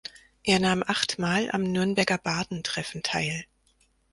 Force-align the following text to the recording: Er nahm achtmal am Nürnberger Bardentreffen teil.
Er 0.41 0.57
nahm 0.59 0.81
achtmal 0.81 1.51
am 1.51 1.61
Nürnberger 1.61 2.17
Bardentreffen 2.17 3.03
teil. 3.03 3.45